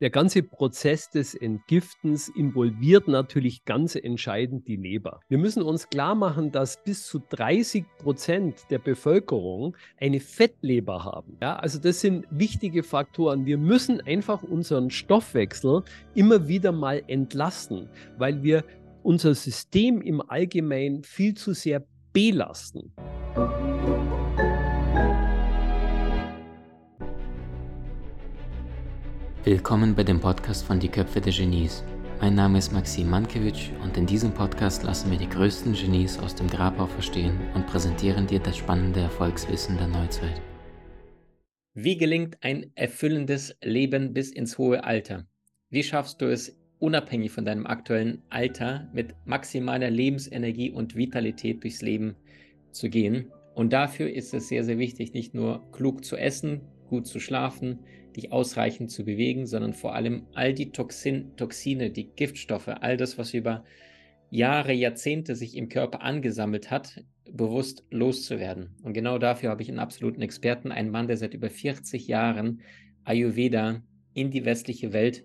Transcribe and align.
der 0.00 0.10
ganze 0.10 0.42
Prozess 0.42 1.10
des 1.10 1.34
Entgiftens 1.34 2.28
involviert 2.28 3.06
natürlich 3.06 3.64
ganz 3.64 3.94
entscheidend 3.96 4.66
die 4.66 4.76
Leber. 4.76 5.20
Wir 5.28 5.38
müssen 5.38 5.62
uns 5.62 5.88
klar 5.88 6.14
machen, 6.14 6.52
dass 6.52 6.82
bis 6.82 7.06
zu 7.06 7.20
30 7.28 7.84
Prozent 7.98 8.64
der 8.70 8.78
Bevölkerung 8.78 9.76
eine 9.98 10.20
Fettleber 10.20 11.04
haben. 11.04 11.36
Ja, 11.42 11.56
also 11.56 11.78
das 11.78 12.00
sind 12.00 12.26
wichtige 12.30 12.82
Faktoren. 12.82 13.44
Wir 13.44 13.58
müssen 13.58 14.00
einfach 14.00 14.42
unseren 14.42 14.90
Stoffwechsel 14.90 15.82
immer 16.14 16.48
wieder 16.48 16.72
mal 16.72 17.02
entlasten, 17.06 17.88
weil 18.16 18.42
wir 18.42 18.64
unser 19.02 19.34
System 19.34 20.00
im 20.00 20.22
Allgemeinen 20.22 21.02
viel 21.04 21.34
zu 21.34 21.52
sehr 21.52 21.84
belasten. 22.12 22.92
Willkommen 29.42 29.94
bei 29.94 30.04
dem 30.04 30.20
Podcast 30.20 30.66
von 30.66 30.78
Die 30.80 30.90
Köpfe 30.90 31.18
der 31.18 31.32
Genies. 31.32 31.82
Mein 32.20 32.34
Name 32.34 32.58
ist 32.58 32.74
Maxim 32.74 33.08
Mankewitsch 33.08 33.70
und 33.82 33.96
in 33.96 34.04
diesem 34.04 34.34
Podcast 34.34 34.82
lassen 34.82 35.10
wir 35.10 35.16
die 35.16 35.30
größten 35.30 35.72
Genies 35.72 36.18
aus 36.18 36.34
dem 36.34 36.46
Grabau 36.46 36.84
verstehen 36.84 37.40
und 37.54 37.66
präsentieren 37.66 38.26
dir 38.26 38.40
das 38.40 38.58
spannende 38.58 39.00
Erfolgswissen 39.00 39.78
der 39.78 39.86
Neuzeit. 39.86 40.42
Wie 41.72 41.96
gelingt 41.96 42.36
ein 42.42 42.70
erfüllendes 42.74 43.56
Leben 43.62 44.12
bis 44.12 44.30
ins 44.30 44.58
hohe 44.58 44.84
Alter? 44.84 45.26
Wie 45.70 45.84
schaffst 45.84 46.20
du 46.20 46.26
es, 46.30 46.60
unabhängig 46.78 47.32
von 47.32 47.46
deinem 47.46 47.66
aktuellen 47.66 48.20
Alter, 48.28 48.90
mit 48.92 49.14
maximaler 49.24 49.88
Lebensenergie 49.88 50.70
und 50.70 50.96
Vitalität 50.96 51.62
durchs 51.62 51.80
Leben 51.80 52.14
zu 52.72 52.90
gehen? 52.90 53.32
Und 53.54 53.72
dafür 53.72 54.10
ist 54.10 54.34
es 54.34 54.48
sehr, 54.48 54.64
sehr 54.64 54.76
wichtig, 54.76 55.14
nicht 55.14 55.32
nur 55.32 55.72
klug 55.72 56.04
zu 56.04 56.18
essen, 56.18 56.60
gut 56.90 57.06
zu 57.06 57.20
schlafen, 57.20 57.78
dich 58.16 58.32
ausreichend 58.32 58.90
zu 58.90 59.04
bewegen, 59.04 59.46
sondern 59.46 59.72
vor 59.72 59.94
allem 59.94 60.26
all 60.34 60.54
die 60.54 60.72
Toxin, 60.72 61.36
Toxine, 61.36 61.90
die 61.90 62.10
Giftstoffe, 62.10 62.68
all 62.68 62.96
das, 62.96 63.18
was 63.18 63.34
über 63.34 63.64
Jahre, 64.30 64.72
Jahrzehnte 64.72 65.34
sich 65.34 65.56
im 65.56 65.68
Körper 65.68 66.02
angesammelt 66.02 66.70
hat, 66.70 67.04
bewusst 67.32 67.84
loszuwerden. 67.90 68.76
Und 68.82 68.92
genau 68.92 69.18
dafür 69.18 69.50
habe 69.50 69.62
ich 69.62 69.68
einen 69.68 69.78
absoluten 69.78 70.22
Experten, 70.22 70.72
einen 70.72 70.90
Mann, 70.90 71.06
der 71.06 71.16
seit 71.16 71.34
über 71.34 71.50
40 71.50 72.06
Jahren 72.06 72.60
Ayurveda 73.04 73.82
in 74.14 74.30
die 74.30 74.44
westliche 74.44 74.92
Welt 74.92 75.24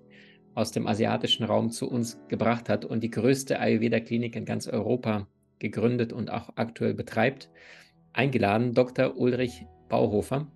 aus 0.54 0.72
dem 0.72 0.88
asiatischen 0.88 1.44
Raum 1.44 1.70
zu 1.70 1.90
uns 1.90 2.20
gebracht 2.30 2.70
hat 2.70 2.86
und 2.86 3.04
die 3.04 3.12
größte 3.12 3.60
Ayurveda-Klinik 3.60 4.36
in 4.36 4.46
ganz 4.46 4.68
Europa 4.68 5.28
gegründet 5.60 6.14
und 6.14 6.32
auch 6.32 6.52
aktuell 6.56 6.94
betreibt. 6.94 7.50
Eingeladen, 8.14 8.74
Dr. 8.74 9.18
Ulrich 9.18 9.66
Bauhofer. 9.90 10.48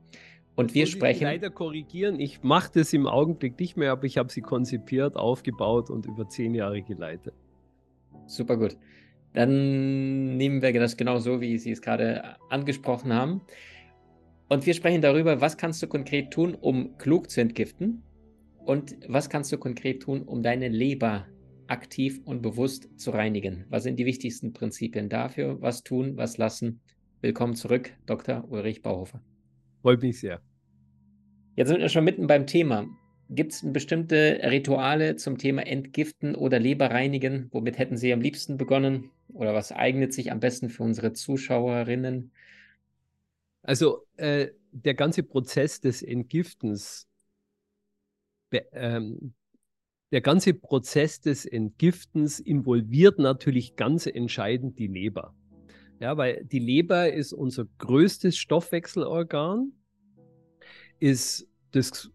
Und 0.59 0.73
wir 0.73 0.87
sprechen. 0.87 1.19
Ich 1.19 1.23
leider 1.23 1.49
korrigieren, 1.51 2.19
ich 2.19 2.43
mache 2.43 2.69
das 2.73 2.91
im 2.91 3.07
Augenblick 3.07 3.57
nicht 3.61 3.77
mehr, 3.77 3.93
aber 3.93 4.03
ich 4.03 4.17
habe 4.17 4.29
sie 4.29 4.41
konzipiert, 4.41 5.15
aufgebaut 5.15 5.89
und 5.89 6.05
über 6.05 6.27
zehn 6.27 6.53
Jahre 6.53 6.81
geleitet. 6.81 7.33
Super 8.27 8.57
gut. 8.57 8.75
Dann 9.33 10.35
nehmen 10.35 10.61
wir 10.61 10.73
das 10.73 10.97
genau 10.97 11.19
so, 11.19 11.39
wie 11.39 11.57
Sie 11.57 11.71
es 11.71 11.81
gerade 11.81 12.35
angesprochen 12.49 13.13
haben. 13.13 13.39
Und 14.49 14.65
wir 14.65 14.73
sprechen 14.73 15.01
darüber, 15.01 15.39
was 15.39 15.55
kannst 15.55 15.81
du 15.81 15.87
konkret 15.87 16.31
tun, 16.31 16.55
um 16.55 16.97
klug 16.97 17.29
zu 17.29 17.39
entgiften 17.39 18.03
und 18.65 18.97
was 19.07 19.29
kannst 19.29 19.53
du 19.53 19.57
konkret 19.57 20.01
tun, 20.01 20.23
um 20.23 20.43
deine 20.43 20.67
Leber 20.67 21.25
aktiv 21.67 22.19
und 22.25 22.41
bewusst 22.41 22.89
zu 22.99 23.11
reinigen. 23.11 23.63
Was 23.69 23.83
sind 23.83 23.97
die 23.97 24.05
wichtigsten 24.05 24.51
Prinzipien 24.51 25.07
dafür? 25.07 25.61
Was 25.61 25.83
tun, 25.83 26.17
was 26.17 26.37
lassen? 26.37 26.81
Willkommen 27.21 27.55
zurück, 27.55 27.93
Dr. 28.07 28.43
Ulrich 28.49 28.81
Bauhofer. 28.81 29.21
Freut 29.81 30.01
mich 30.01 30.19
sehr. 30.19 30.41
Jetzt 31.59 31.67
sind 31.67 31.81
wir 31.81 31.89
schon 31.89 32.05
mitten 32.05 32.25
beim 32.25 32.47
Thema. 32.47 32.87
Gibt 33.29 33.51
es 33.51 33.73
bestimmte 33.73 34.39
Rituale 34.43 35.17
zum 35.17 35.37
Thema 35.37 35.67
Entgiften 35.67 36.33
oder 36.33 36.57
Leberreinigen? 36.57 37.49
Womit 37.51 37.77
hätten 37.77 37.97
Sie 37.97 38.13
am 38.13 38.21
liebsten 38.21 38.55
begonnen? 38.55 39.11
Oder 39.33 39.53
was 39.53 39.73
eignet 39.73 40.13
sich 40.13 40.31
am 40.31 40.39
besten 40.39 40.69
für 40.69 40.83
unsere 40.83 41.11
Zuschauerinnen? 41.11 42.31
Also 43.61 44.05
äh, 44.15 44.51
der 44.71 44.93
ganze 44.93 45.21
Prozess 45.21 45.81
des 45.81 46.01
Entgiftens, 46.01 47.09
ähm, 48.71 49.33
der 50.13 50.21
ganze 50.21 50.53
Prozess 50.53 51.19
des 51.19 51.45
Entgiftens 51.45 52.39
involviert 52.39 53.19
natürlich 53.19 53.75
ganz 53.75 54.05
entscheidend 54.05 54.79
die 54.79 54.87
Leber. 54.87 55.35
Ja, 55.99 56.15
weil 56.15 56.45
die 56.45 56.59
Leber 56.59 57.11
ist 57.11 57.33
unser 57.33 57.65
größtes 57.79 58.37
Stoffwechselorgan, 58.37 59.73
ist 61.01 61.48
das 61.71 62.09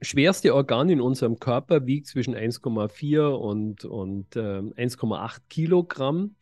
schwerste 0.00 0.54
Organ 0.54 0.88
in 0.88 1.00
unserem 1.00 1.38
Körper, 1.38 1.86
wiegt 1.86 2.06
zwischen 2.06 2.34
1,4 2.34 3.26
und, 3.26 3.84
und 3.84 4.36
äh, 4.36 4.40
1,8 4.40 5.38
Kilogramm. 5.48 6.36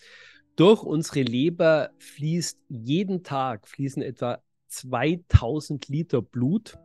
Durch 0.56 0.82
unsere 0.82 1.22
Leber 1.22 1.91
fließt 1.98 2.58
jeden 2.68 3.22
Tag 3.22 3.68
fließen 3.68 4.02
etwa 4.02 4.42
2000 4.68 5.88
Liter 5.88 6.22
Blut. 6.22 6.76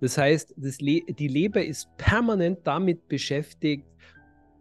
Das 0.00 0.16
heißt, 0.16 0.54
das 0.56 0.80
Le 0.80 1.02
die 1.02 1.28
Leber 1.28 1.64
ist 1.64 1.88
permanent 1.96 2.60
damit 2.64 3.08
beschäftigt, 3.08 3.86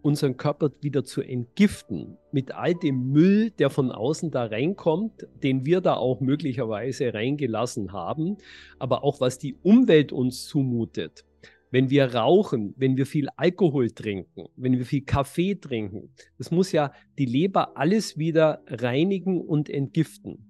unseren 0.08 0.38
Körper 0.38 0.72
wieder 0.80 1.04
zu 1.04 1.22
entgiften 1.22 2.18
mit 2.32 2.54
all 2.54 2.74
dem 2.74 3.12
Müll, 3.12 3.52
der 3.52 3.70
von 3.70 3.92
außen 3.92 4.32
da 4.32 4.46
reinkommt, 4.46 5.28
den 5.44 5.66
wir 5.66 5.82
da 5.82 5.96
auch 5.96 6.22
möglicherweise 6.22 7.14
reingelassen 7.14 7.92
haben, 7.92 8.38
aber 8.80 9.04
auch 9.04 9.20
was 9.20 9.38
die 9.38 9.56
Umwelt 9.64 10.14
uns 10.14 10.46
zumutet. 10.46 11.26
Wenn 11.72 11.90
wir 11.90 12.16
rauchen, 12.16 12.74
wenn 12.78 12.96
wir 12.96 13.06
viel 13.06 13.28
Alkohol 13.36 13.92
trinken, 13.92 14.46
wenn 14.56 14.78
wir 14.78 14.86
viel 14.86 15.04
Kaffee 15.04 15.56
trinken, 15.56 16.14
das 16.38 16.52
muss 16.52 16.72
ja 16.72 16.94
die 17.18 17.26
Leber 17.26 17.76
alles 17.76 18.18
wieder 18.18 18.64
reinigen 18.68 19.42
und 19.42 19.70
entgiften. 19.70 20.47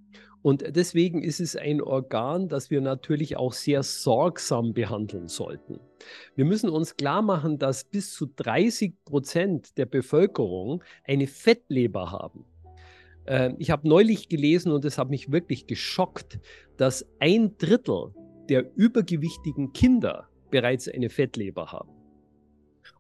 Und 0.47 0.63
deswegen 0.77 1.23
ist 1.23 1.41
es 1.41 1.57
ein 1.57 1.81
Organ, 1.81 2.47
das 2.47 2.71
wir 2.71 2.79
natürlich 2.79 3.35
auch 3.35 3.51
sehr 3.51 3.83
sorgsam 3.83 4.73
behandeln 4.73 5.27
sollten. 5.27 5.81
Wir 6.37 6.45
müssen 6.45 6.69
uns 6.69 6.95
klar 6.95 7.21
machen, 7.21 7.59
dass 7.59 7.83
bis 7.83 8.13
zu 8.13 8.27
30 8.33 8.93
Prozent 9.03 9.77
der 9.77 9.87
Bevölkerung 9.87 10.85
eine 11.03 11.27
Fettleber 11.27 12.13
haben. 12.13 12.45
Ähm, 13.25 13.55
ich 13.59 13.71
habe 13.71 13.89
neulich 13.89 14.29
gelesen 14.29 14.71
und 14.71 14.85
es 14.85 14.97
hat 14.97 15.09
mich 15.09 15.33
wirklich 15.33 15.67
geschockt, 15.67 16.39
dass 16.77 17.05
ein 17.19 17.57
Drittel 17.57 18.13
der 18.47 18.71
übergewichtigen 18.77 19.73
Kinder 19.73 20.29
bereits 20.49 20.87
eine 20.87 21.09
Fettleber 21.09 21.73
haben. 21.73 21.96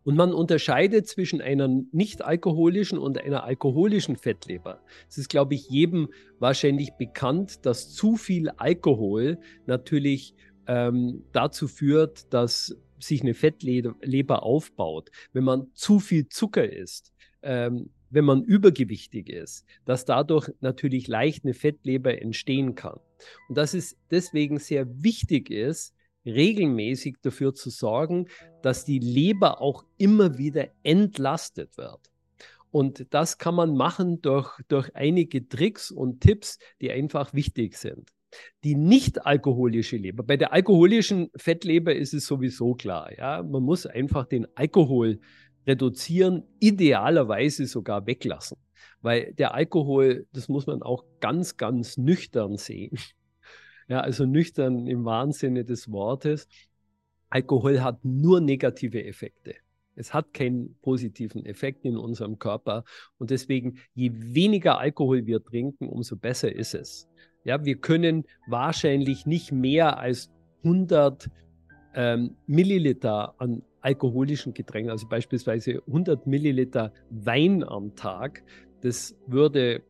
Und 0.07 0.15
man 0.15 0.33
unterscheidet 0.33 1.05
zwischen 1.05 1.41
einer 1.41 1.67
nicht 1.91 2.23
alkoholischen 2.23 2.97
und 2.97 3.17
einer 3.17 3.43
alkoholischen 3.43 4.15
Fettleber. 4.15 4.81
Es 5.09 5.17
ist, 5.17 5.27
glaube 5.27 5.53
ich, 5.53 5.69
jedem 5.69 6.07
wahrscheinlich 6.39 6.91
bekannt, 6.91 7.65
dass 7.65 7.93
zu 7.93 8.15
viel 8.15 8.47
Alkohol 8.51 9.37
natürlich 9.65 10.33
ähm, 10.65 11.25
dazu 11.33 11.67
führt, 11.67 12.33
dass 12.33 12.77
sich 12.97 13.21
eine 13.21 13.33
Fettleber 13.33 14.43
aufbaut. 14.43 15.11
Wenn 15.33 15.43
man 15.43 15.67
zu 15.73 15.99
viel 15.99 16.29
Zucker 16.29 16.71
isst, 16.71 17.11
ähm, 17.41 17.89
wenn 18.09 18.23
man 18.23 18.43
übergewichtig 18.43 19.27
ist, 19.27 19.65
dass 19.83 20.05
dadurch 20.05 20.49
natürlich 20.61 21.09
leicht 21.09 21.43
eine 21.43 21.53
Fettleber 21.53 22.21
entstehen 22.21 22.75
kann. 22.75 23.01
Und 23.49 23.57
dass 23.57 23.73
es 23.73 23.97
deswegen 24.09 24.57
sehr 24.57 24.87
wichtig 25.03 25.49
ist, 25.49 25.96
regelmäßig 26.27 27.17
dafür 27.21 27.55
zu 27.55 27.69
sorgen, 27.69 28.27
dass 28.61 28.85
die 28.85 28.99
Leber 28.99 29.61
auch 29.61 29.83
immer 29.97 30.37
wieder 30.37 30.67
entlastet 30.83 31.77
wird. 31.77 32.11
Und 32.71 33.13
das 33.13 33.37
kann 33.37 33.55
man 33.55 33.75
machen 33.75 34.21
durch, 34.21 34.59
durch 34.67 34.95
einige 34.95 35.47
Tricks 35.47 35.89
und 35.89 36.21
Tipps, 36.21 36.59
die 36.81 36.91
einfach 36.91 37.33
wichtig 37.33 37.77
sind. 37.77 38.11
Die 38.63 38.75
nicht 38.75 39.25
alkoholische 39.25 39.95
Leber, 39.95 40.21
bei 40.23 40.35
der 40.35 40.51
alkoholischen 40.51 41.29
Fettleber 41.35 41.95
ist 41.95 42.13
es 42.13 42.25
sowieso 42.25 42.75
klar, 42.75 43.17
ja, 43.17 43.41
man 43.41 43.63
muss 43.63 43.85
einfach 43.85 44.25
den 44.25 44.45
Alkohol 44.55 45.21
reduzieren, 45.65 46.43
idealerweise 46.59 47.65
sogar 47.67 48.05
weglassen, 48.05 48.57
weil 49.01 49.33
der 49.33 49.53
Alkohol, 49.53 50.27
das 50.33 50.49
muss 50.49 50.67
man 50.67 50.81
auch 50.81 51.05
ganz, 51.21 51.55
ganz 51.55 51.97
nüchtern 51.97 52.57
sehen, 52.57 52.97
ja, 53.87 54.01
also 54.01 54.25
nüchtern 54.25 54.87
im 54.87 55.05
wahren 55.05 55.31
Sinne 55.31 55.63
des 55.63 55.91
Wortes. 55.91 56.47
Alkohol 57.29 57.81
hat 57.81 58.03
nur 58.03 58.39
negative 58.41 59.03
Effekte. 59.03 59.55
Es 59.95 60.13
hat 60.13 60.33
keinen 60.33 60.75
positiven 60.81 61.45
Effekt 61.45 61.83
in 61.83 61.97
unserem 61.97 62.37
Körper. 62.37 62.83
Und 63.17 63.31
deswegen, 63.31 63.79
je 63.95 64.11
weniger 64.13 64.77
Alkohol 64.77 65.25
wir 65.25 65.43
trinken, 65.43 65.87
umso 65.87 66.15
besser 66.15 66.53
ist 66.53 66.75
es. 66.75 67.07
Ja, 67.43 67.65
wir 67.65 67.77
können 67.77 68.25
wahrscheinlich 68.47 69.25
nicht 69.25 69.51
mehr 69.51 69.97
als 69.97 70.29
100 70.63 71.29
ähm, 71.95 72.35
Milliliter 72.45 73.33
an 73.39 73.63
alkoholischen 73.81 74.53
Getränken, 74.53 74.91
also 74.91 75.07
beispielsweise 75.07 75.81
100 75.87 76.27
Milliliter 76.27 76.93
Wein 77.09 77.63
am 77.63 77.95
Tag, 77.95 78.43
das 78.81 79.15
würde 79.27 79.81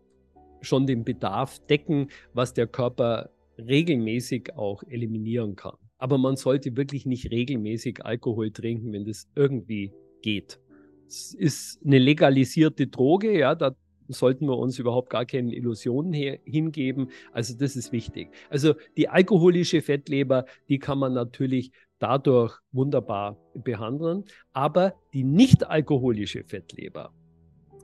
schon 0.61 0.85
den 0.87 1.03
Bedarf 1.03 1.59
decken, 1.67 2.09
was 2.33 2.53
der 2.53 2.67
Körper 2.67 3.29
regelmäßig 3.57 4.55
auch 4.55 4.83
eliminieren 4.83 5.55
kann. 5.55 5.75
Aber 5.97 6.17
man 6.17 6.35
sollte 6.35 6.75
wirklich 6.77 7.05
nicht 7.05 7.31
regelmäßig 7.31 8.05
Alkohol 8.05 8.51
trinken, 8.51 8.93
wenn 8.93 9.05
das 9.05 9.27
irgendwie 9.35 9.93
geht. 10.21 10.59
Es 11.07 11.33
ist 11.33 11.79
eine 11.85 11.99
legalisierte 11.99 12.87
Droge, 12.87 13.37
ja, 13.37 13.55
da 13.55 13.75
sollten 14.09 14.45
wir 14.47 14.57
uns 14.57 14.79
überhaupt 14.79 15.09
gar 15.09 15.25
keine 15.25 15.53
Illusionen 15.53 16.13
hingeben. 16.13 17.09
Also 17.31 17.57
das 17.57 17.75
ist 17.75 17.91
wichtig. 17.91 18.29
Also 18.49 18.75
die 18.95 19.09
alkoholische 19.09 19.81
Fettleber, 19.81 20.45
die 20.69 20.79
kann 20.79 20.99
man 20.99 21.13
natürlich 21.13 21.71
dadurch 21.99 22.57
wunderbar 22.71 23.37
behandeln, 23.53 24.25
aber 24.53 24.93
die 25.13 25.23
nicht 25.23 25.67
alkoholische 25.67 26.43
Fettleber, 26.43 27.13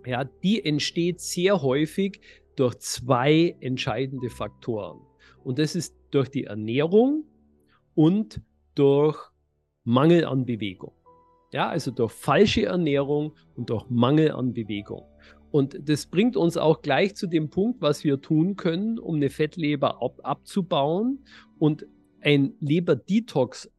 ja, 0.06 0.24
die 0.24 0.64
entsteht 0.64 1.22
sehr 1.22 1.62
häufig 1.62 2.20
durch 2.56 2.78
zwei 2.80 3.56
entscheidende 3.62 4.30
Faktoren. 4.30 5.00
Und 5.44 5.60
das 5.60 5.76
ist 5.76 5.96
durch 6.12 6.30
die 6.30 6.46
Ernährung 6.46 7.26
und 7.96 8.42
durch 8.76 9.18
Mangel 9.84 10.26
an 10.26 10.46
Bewegung. 10.46 10.94
Ja, 11.52 11.70
also 11.70 11.92
durch 11.92 12.12
falsche 12.12 12.66
Ernährung 12.66 13.36
und 13.56 13.70
durch 13.70 13.86
Mangel 13.90 14.32
an 14.32 14.54
Bewegung. 14.54 15.04
Und 15.52 15.78
das 15.88 16.08
bringt 16.08 16.36
uns 16.36 16.58
auch 16.58 16.82
gleich 16.82 17.16
zu 17.16 17.28
dem 17.28 17.52
Punkt, 17.52 17.80
was 17.82 18.04
wir 18.04 18.20
tun 18.22 18.56
können, 18.56 18.98
um 18.98 19.16
eine 19.16 19.30
Fettleber 19.30 20.02
ab 20.02 20.20
abzubauen 20.24 21.26
und 21.60 21.86
ein 22.22 22.56
Leber-Detox 22.60 23.70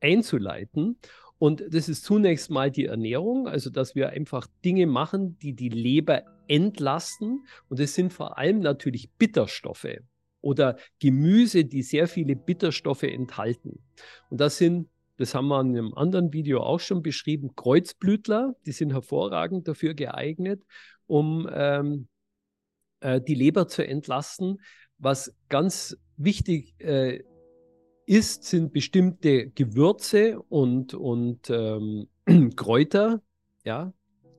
einzuleiten. 0.00 0.98
Und 1.38 1.64
das 1.70 1.88
ist 1.88 2.04
zunächst 2.04 2.50
mal 2.50 2.70
die 2.70 2.84
Ernährung, 2.84 3.48
also 3.48 3.70
dass 3.70 3.94
wir 3.94 4.10
einfach 4.10 4.46
Dinge 4.62 4.86
machen, 4.86 5.38
die 5.38 5.54
die 5.54 5.70
Leber 5.70 6.22
entlasten. 6.48 7.46
Und 7.68 7.80
das 7.80 7.94
sind 7.94 8.12
vor 8.12 8.36
allem 8.36 8.60
natürlich 8.60 9.10
Bitterstoffe 9.12 9.88
oder 10.42 10.76
Gemüse, 10.98 11.64
die 11.64 11.82
sehr 11.82 12.06
viele 12.06 12.36
Bitterstoffe 12.36 13.04
enthalten. 13.04 13.82
Und 14.28 14.40
das 14.40 14.58
sind, 14.58 14.88
das 15.16 15.34
haben 15.34 15.48
wir 15.48 15.60
in 15.60 15.68
einem 15.68 15.94
anderen 15.94 16.32
Video 16.32 16.60
auch 16.60 16.80
schon 16.80 17.02
beschrieben, 17.02 17.54
Kreuzblütler, 17.56 18.54
die 18.66 18.72
sind 18.72 18.92
hervorragend 18.92 19.66
dafür 19.68 19.94
geeignet, 19.94 20.62
um 21.06 21.48
ähm, 21.50 22.08
äh, 23.00 23.20
die 23.20 23.34
Leber 23.34 23.68
zu 23.68 23.86
entlasten. 23.86 24.60
Was 24.98 25.34
ganz 25.48 25.96
wichtig 26.16 26.74
äh, 26.78 27.22
ist, 28.06 28.44
sind 28.44 28.72
bestimmte 28.72 29.50
Gewürze 29.50 30.40
und, 30.42 30.94
und 30.94 31.50
ähm, 31.50 32.08
Kräuter, 32.56 33.22
ja, 33.64 33.92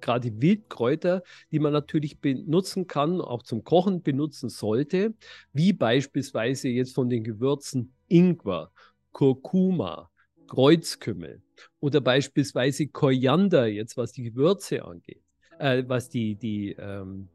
gerade 0.04 0.42
Wildkräuter, 0.42 1.24
die 1.52 1.60
man 1.60 1.74
natürlich 1.74 2.20
benutzen 2.20 2.86
kann, 2.86 3.22
auch 3.22 3.42
zum 3.42 3.64
Kochen 3.64 4.04
benutzen 4.04 4.50
sollte, 4.50 5.16
wie 5.54 5.74
beispielsweise 5.74 6.70
jetzt 6.70 6.94
von 6.94 7.10
den 7.10 7.24
Gewürzen 7.24 7.94
Ingwer, 8.08 8.72
Kurkuma, 9.12 10.12
Kreuzkümmel 10.48 11.42
oder 11.80 12.02
beispielsweise 12.02 12.88
Koriander, 12.88 13.66
jetzt 13.66 13.98
was 13.98 14.12
die 14.12 14.24
Gewürze 14.24 14.84
angeht, 14.84 15.24
äh, 15.58 15.84
was 15.88 16.10
die, 16.10 16.36
die, 16.36 16.76
ähm, 16.78 17.30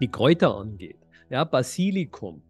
die 0.00 0.08
Kräuter 0.08 0.54
angeht. 0.54 0.98
Ja, 1.30 1.44
Basilikum, 1.44 2.42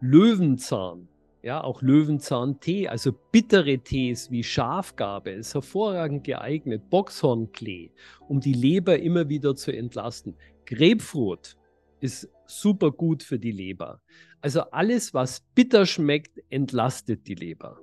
Löwenzahn, 0.00 1.08
ja, 1.44 1.62
auch 1.62 1.82
Löwenzahntee, 1.82 2.88
also 2.88 3.12
bittere 3.12 3.78
Tees 3.78 4.30
wie 4.30 4.42
Schafgarbe 4.42 5.30
ist 5.30 5.52
hervorragend 5.52 6.24
geeignet. 6.24 6.88
Boxhornklee, 6.88 7.90
um 8.28 8.40
die 8.40 8.54
Leber 8.54 8.98
immer 8.98 9.28
wieder 9.28 9.54
zu 9.54 9.70
entlasten. 9.70 10.36
Grapefruit 10.64 11.58
ist 12.00 12.30
super 12.46 12.90
gut 12.90 13.22
für 13.22 13.38
die 13.38 13.52
Leber. 13.52 14.00
Also 14.40 14.62
alles, 14.70 15.12
was 15.12 15.40
bitter 15.54 15.84
schmeckt, 15.84 16.42
entlastet 16.48 17.28
die 17.28 17.34
Leber. 17.34 17.78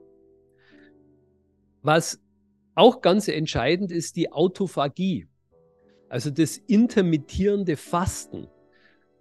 Was 1.84 2.20
auch 2.74 3.02
ganz 3.02 3.28
entscheidend 3.28 3.92
ist, 3.92 4.16
die 4.16 4.32
Autophagie, 4.32 5.28
also 6.10 6.32
das 6.32 6.58
intermittierende 6.58 7.78
Fasten, 7.78 8.48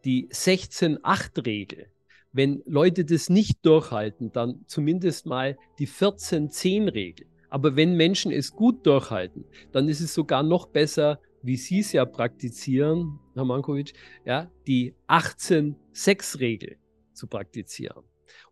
die 0.07 0.29
16-8-Regel. 0.29 1.89
Wenn 2.33 2.63
Leute 2.65 3.05
das 3.05 3.29
nicht 3.29 3.65
durchhalten, 3.67 4.31
dann 4.33 4.65
zumindest 4.67 5.27
mal 5.27 5.59
die 5.79 5.89
14-10-Regel. 5.89 7.27
Aber 7.49 7.75
wenn 7.75 7.97
Menschen 7.97 8.31
es 8.31 8.53
gut 8.53 8.87
durchhalten, 8.87 9.45
dann 9.73 9.89
ist 9.89 10.01
es 10.01 10.15
sogar 10.15 10.45
noch 10.45 10.67
besser, 10.67 11.19
wie 11.43 11.57
Sie 11.57 11.81
es 11.81 11.93
ja 11.93 12.05
praktizieren, 12.05 13.19
Herr 13.35 13.45
Mankovic, 13.45 13.95
ja, 14.25 14.49
die 14.67 14.95
18-6-Regel 15.09 16.77
zu 17.13 17.27
praktizieren. 17.27 18.05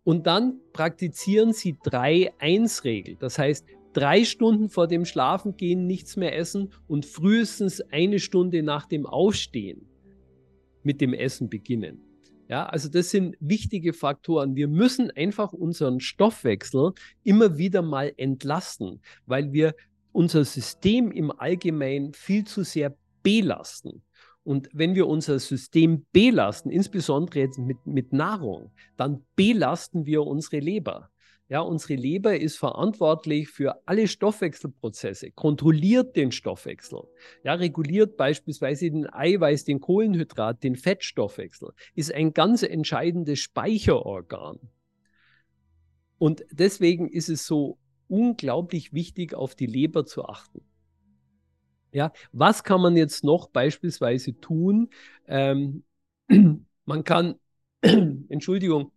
Und 0.02 0.26
dann 0.26 0.60
praktizieren 0.72 1.52
Sie 1.52 1.74
3-1-Regel. 1.74 3.16
Das 3.20 3.38
heißt, 3.38 3.64
drei 3.92 4.24
Stunden 4.24 4.70
vor 4.70 4.88
dem 4.88 5.04
Schlafengehen 5.04 5.86
nichts 5.86 6.16
mehr 6.16 6.36
essen 6.36 6.72
und 6.88 7.06
frühestens 7.06 7.80
eine 7.92 8.18
Stunde 8.18 8.64
nach 8.64 8.86
dem 8.86 9.06
Aufstehen 9.06 9.86
mit 10.82 11.00
dem 11.00 11.14
Essen 11.14 11.48
beginnen. 11.48 12.07
Ja, 12.48 12.64
also 12.66 12.88
das 12.88 13.10
sind 13.10 13.36
wichtige 13.40 13.92
Faktoren. 13.92 14.56
Wir 14.56 14.68
müssen 14.68 15.10
einfach 15.10 15.52
unseren 15.52 16.00
Stoffwechsel 16.00 16.92
immer 17.22 17.58
wieder 17.58 17.82
mal 17.82 18.12
entlasten, 18.16 19.02
weil 19.26 19.52
wir 19.52 19.74
unser 20.12 20.44
System 20.44 21.12
im 21.12 21.30
Allgemeinen 21.30 22.14
viel 22.14 22.44
zu 22.44 22.64
sehr 22.64 22.96
belasten. 23.22 24.02
Und 24.44 24.70
wenn 24.72 24.94
wir 24.94 25.06
unser 25.06 25.38
System 25.38 26.06
belasten, 26.10 26.70
insbesondere 26.70 27.40
jetzt 27.40 27.58
mit, 27.58 27.86
mit 27.86 28.14
Nahrung, 28.14 28.70
dann 28.96 29.26
belasten 29.36 30.06
wir 30.06 30.22
unsere 30.22 30.60
Leber. 30.60 31.10
Ja, 31.50 31.60
unsere 31.60 31.94
Leber 31.94 32.38
ist 32.38 32.58
verantwortlich 32.58 33.48
für 33.48 33.80
alle 33.86 34.06
Stoffwechselprozesse, 34.06 35.30
kontrolliert 35.30 36.14
den 36.14 36.30
Stoffwechsel, 36.30 37.04
ja, 37.42 37.54
reguliert 37.54 38.18
beispielsweise 38.18 38.90
den 38.90 39.10
Eiweiß, 39.10 39.64
den 39.64 39.80
Kohlenhydrat, 39.80 40.62
den 40.62 40.76
Fettstoffwechsel, 40.76 41.70
ist 41.94 42.12
ein 42.12 42.34
ganz 42.34 42.62
entscheidendes 42.62 43.38
Speicherorgan. 43.38 44.58
Und 46.18 46.44
deswegen 46.50 47.08
ist 47.08 47.30
es 47.30 47.46
so 47.46 47.78
unglaublich 48.08 48.92
wichtig, 48.92 49.32
auf 49.32 49.54
die 49.54 49.66
Leber 49.66 50.04
zu 50.04 50.26
achten. 50.26 50.60
Ja, 51.92 52.12
was 52.32 52.62
kann 52.62 52.82
man 52.82 52.94
jetzt 52.96 53.24
noch 53.24 53.48
beispielsweise 53.48 54.38
tun? 54.38 54.90
Ähm, 55.26 55.84
man 56.84 57.04
kann, 57.04 57.36
Entschuldigung, 57.80 58.92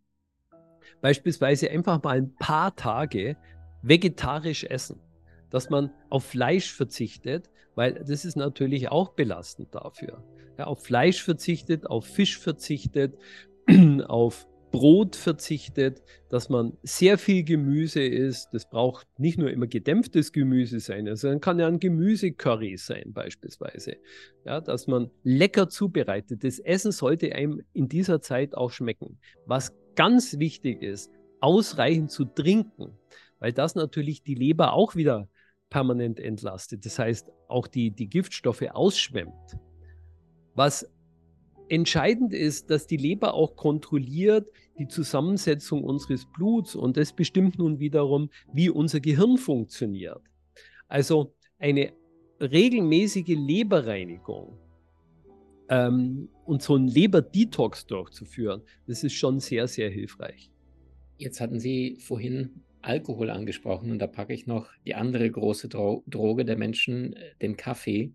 beispielsweise 1.02 1.70
einfach 1.70 2.02
mal 2.04 2.18
ein 2.18 2.36
paar 2.36 2.76
Tage 2.76 3.38
vegetarisch 3.82 4.64
essen, 4.64 5.00
dass 5.50 5.70
man 5.70 5.92
auf 6.10 6.24
Fleisch 6.26 6.74
verzichtet, 6.74 7.50
weil 7.76 7.94
das 7.94 8.26
ist 8.26 8.36
natürlich 8.36 8.90
auch 8.90 9.10
belastend 9.10 9.74
dafür. 9.74 10.24
Ja, 10.58 10.66
auf 10.66 10.84
Fleisch 10.84 11.24
verzichtet, 11.24 11.88
auf 11.88 12.06
Fisch 12.06 12.38
verzichtet, 12.38 13.16
auf 14.08 14.48
Brot 14.72 15.18
verzichtet, 15.18 16.02
dass 16.30 16.50
man 16.50 16.78
sehr 16.82 17.18
viel 17.18 17.44
Gemüse 17.44 18.02
isst. 18.02 18.50
Das 18.54 18.70
braucht 18.70 19.06
nicht 19.20 19.38
nur 19.38 19.52
immer 19.52 19.68
gedämpftes 19.68 20.32
Gemüse 20.32 20.80
sein, 20.80 21.14
sondern 21.16 21.42
kann 21.42 21.60
ja 21.60 21.68
ein 21.68 21.80
Gemüsecurry 21.80 22.78
sein 22.78 23.12
beispielsweise. 23.14 23.98
Ja, 24.46 24.62
dass 24.62 24.88
man 24.88 25.12
lecker 25.24 25.68
zubereitet. 25.68 26.44
Das 26.44 26.60
Essen 26.60 26.94
sollte 26.94 27.36
einem 27.36 27.62
in 27.74 27.90
dieser 27.90 28.22
Zeit 28.22 28.56
auch 28.56 28.72
schmecken. 28.72 29.20
Was 29.46 29.74
ganz 29.96 30.40
wichtig 30.40 30.82
ist, 30.82 31.12
ausreichend 31.40 32.12
zu 32.12 32.26
trinken, 32.26 32.98
weil 33.40 33.54
das 33.54 33.76
natürlich 33.76 34.24
die 34.24 34.36
Leber 34.36 34.74
auch 34.74 34.96
wieder 34.96 35.28
permanent 35.70 36.20
entlastet. 36.20 36.86
Das 36.86 37.00
heißt, 37.00 37.32
auch 37.48 37.68
die, 37.68 37.92
die 37.92 38.08
Giftstoffe 38.08 38.64
ausschwemmt. 38.72 39.58
Was 40.54 40.88
entscheidend 41.70 42.34
ist, 42.34 42.70
dass 42.70 42.86
die 42.86 42.98
Leber 42.98 43.34
auch 43.34 43.56
kontrolliert 43.56 44.48
die 44.78 44.88
Zusammensetzung 44.88 45.84
unseres 45.84 46.26
Bluts 46.26 46.76
und 46.76 46.98
das 46.98 47.14
bestimmt 47.14 47.58
nun 47.58 47.80
wiederum, 47.80 48.30
wie 48.52 48.70
unser 48.70 49.00
Gehirn 49.00 49.38
funktioniert. 49.38 50.22
Also 50.88 51.34
eine 51.58 51.94
regelmäßige 52.42 53.38
Leberreinigung 53.38 54.58
ähm, 55.72 56.30
und 56.46 56.62
so 56.62 56.76
einen 56.76 56.88
Leber-Detox 56.88 57.88
durchzuführen, 57.88 58.62
das 58.88 59.04
ist 59.04 59.14
schon 59.14 59.40
sehr, 59.40 59.68
sehr 59.68 59.90
hilfreich. 59.90 60.52
Jetzt 61.18 61.40
hatten 61.40 61.60
Sie 61.60 61.98
vorhin 62.00 62.62
Alkohol 62.82 63.30
angesprochen 63.30 63.92
und 63.92 64.00
da 64.00 64.08
packe 64.08 64.34
ich 64.34 64.48
noch 64.48 64.70
die 64.86 64.96
andere 64.96 65.30
große 65.30 65.70
Dro 65.70 66.04
Droge 66.08 66.46
der 66.46 66.58
Menschen, 66.58 67.14
äh, 67.14 67.36
den 67.42 67.56
Kaffee. 67.56 68.12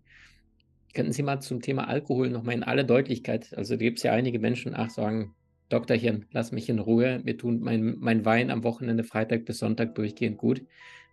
Könnten 0.93 1.11
Sie 1.11 1.23
mal 1.23 1.39
zum 1.39 1.61
Thema 1.61 1.87
Alkohol 1.87 2.29
nochmal 2.29 2.55
in 2.55 2.63
aller 2.63 2.83
Deutlichkeit, 2.83 3.53
also 3.57 3.75
da 3.75 3.79
gibt 3.79 3.97
es 3.97 4.03
ja 4.03 4.13
einige 4.13 4.39
Menschen, 4.39 4.73
ach, 4.75 4.91
sagen, 4.91 5.33
Doktorchen, 5.69 6.25
lass 6.31 6.51
mich 6.51 6.69
in 6.69 6.79
Ruhe, 6.79 7.21
mir 7.23 7.37
tun 7.37 7.59
mein, 7.59 7.95
mein 7.97 8.23
Wein 8.23 8.51
am 8.51 8.63
Wochenende, 8.63 9.03
Freitag 9.03 9.45
bis 9.45 9.57
Sonntag 9.57 9.95
durchgehend 9.95 10.37
gut, 10.37 10.61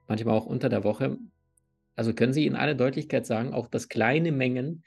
manchmal 0.06 0.36
auch 0.36 0.46
unter 0.46 0.68
der 0.68 0.84
Woche. 0.84 1.16
Also 1.96 2.12
können 2.12 2.32
Sie 2.32 2.46
in 2.46 2.54
aller 2.54 2.74
Deutlichkeit 2.74 3.24
sagen, 3.24 3.52
auch 3.52 3.66
dass 3.66 3.88
kleine 3.88 4.30
Mengen 4.30 4.84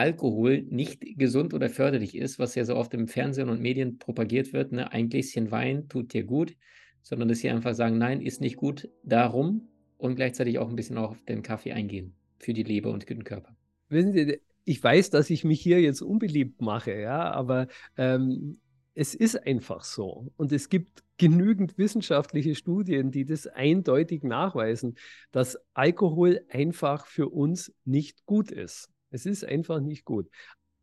Alkohol 0.00 0.62
nicht 0.62 1.18
gesund 1.18 1.52
oder 1.52 1.68
förderlich 1.68 2.16
ist, 2.16 2.38
was 2.38 2.54
ja 2.54 2.64
so 2.64 2.74
oft 2.74 2.94
im 2.94 3.06
Fernsehen 3.06 3.50
und 3.50 3.60
Medien 3.60 3.98
propagiert 3.98 4.54
wird. 4.54 4.72
Ne? 4.72 4.90
Ein 4.90 5.10
Gläschen 5.10 5.50
Wein 5.50 5.88
tut 5.88 6.14
dir 6.14 6.24
gut. 6.24 6.56
sondern 7.02 7.28
dass 7.28 7.38
sie 7.38 7.50
einfach 7.50 7.74
sagen, 7.74 7.98
nein, 7.98 8.20
ist 8.20 8.40
nicht 8.40 8.56
gut, 8.56 8.88
darum 9.02 9.68
und 9.98 10.16
gleichzeitig 10.16 10.58
auch 10.58 10.68
ein 10.68 10.76
bisschen 10.76 10.98
auf 10.98 11.16
den 11.24 11.42
Kaffee 11.42 11.72
eingehen 11.72 12.14
für 12.38 12.52
die 12.52 12.62
Leber 12.62 12.90
und 12.92 13.08
den 13.08 13.24
Körper. 13.24 13.56
Wissen 13.88 14.12
Sie, 14.12 14.40
ich 14.64 14.82
weiß, 14.82 15.10
dass 15.10 15.30
ich 15.30 15.44
mich 15.44 15.60
hier 15.60 15.80
jetzt 15.80 16.02
unbeliebt 16.02 16.60
mache, 16.60 16.94
ja, 16.94 17.30
aber 17.30 17.68
ähm, 17.96 18.58
es 18.94 19.14
ist 19.14 19.46
einfach 19.46 19.84
so. 19.84 20.32
Und 20.36 20.52
es 20.52 20.68
gibt 20.68 21.02
genügend 21.16 21.76
wissenschaftliche 21.78 22.54
Studien, 22.54 23.10
die 23.10 23.24
das 23.24 23.46
eindeutig 23.46 24.22
nachweisen, 24.22 24.96
dass 25.32 25.58
Alkohol 25.74 26.40
einfach 26.48 27.06
für 27.06 27.28
uns 27.28 27.72
nicht 27.84 28.24
gut 28.26 28.50
ist. 28.50 28.88
Es 29.10 29.26
ist 29.26 29.44
einfach 29.44 29.80
nicht 29.80 30.04
gut. 30.04 30.28